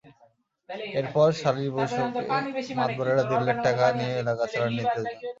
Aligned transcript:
এরপর 0.95 1.27
সালিস 1.41 1.69
বৈঠকে 1.75 2.25
মাতবরেরা 2.77 3.23
দেড় 3.29 3.43
লাখ 3.47 3.57
টাকা 3.67 3.85
নিয়ে 3.97 4.13
এলাকা 4.21 4.43
ছাড়ার 4.51 4.71
নির্দেশ 4.71 5.03
দেন। 5.05 5.15